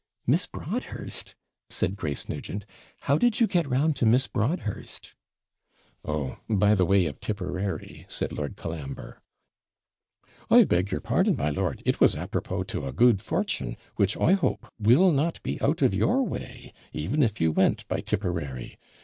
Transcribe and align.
'Miss 0.25 0.47
Broadhurst!' 0.47 1.35
said 1.69 1.95
Grace 1.95 2.27
Nugent; 2.27 2.65
'how 3.01 3.19
did 3.19 3.39
you 3.39 3.45
get 3.45 3.69
round 3.69 3.95
to 3.97 4.05
Miss 4.07 4.25
Broadhurst?' 4.25 5.13
'Oh! 6.03 6.39
by 6.49 6.73
the 6.73 6.87
way 6.87 7.05
of 7.05 7.19
Tipperary,' 7.19 8.07
said 8.09 8.33
Lord 8.33 8.55
Colambre. 8.55 9.21
'I 10.49 10.63
beg 10.63 10.89
your 10.89 11.01
pardon, 11.01 11.35
my 11.35 11.51
lord, 11.51 11.83
it 11.85 11.99
was 11.99 12.15
apropos 12.15 12.63
to 12.63 12.87
a 12.87 12.91
good 12.91 13.21
fortune, 13.21 13.77
which, 13.97 14.17
I 14.17 14.31
hope, 14.31 14.67
will 14.79 15.11
not 15.11 15.39
be 15.43 15.61
out 15.61 15.83
of 15.83 15.93
your 15.93 16.23
way, 16.23 16.73
even 16.91 17.21
if 17.21 17.39
you 17.39 17.51
went 17.51 17.87
by 17.87 18.01
Tipperary. 18.01 18.79